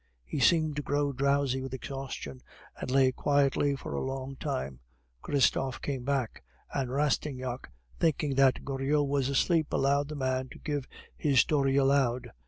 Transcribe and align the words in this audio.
He 0.25 0.39
seemed 0.39 0.77
to 0.77 0.81
grow 0.81 1.13
drowsy 1.13 1.61
with 1.61 1.75
exhaustion, 1.75 2.41
and 2.75 2.89
lay 2.89 3.11
quietly 3.11 3.75
for 3.75 3.93
a 3.93 4.03
long 4.03 4.35
time. 4.35 4.79
Christophe 5.21 5.79
came 5.79 6.03
back; 6.03 6.43
and 6.73 6.89
Rastignac, 6.91 7.69
thinking 7.99 8.33
that 8.33 8.65
Goriot 8.65 9.05
was 9.07 9.29
asleep, 9.29 9.71
allowed 9.71 10.09
the 10.09 10.15
man 10.15 10.49
to 10.53 10.57
give 10.57 10.87
his 11.15 11.39
story 11.39 11.77
aloud. 11.77 12.31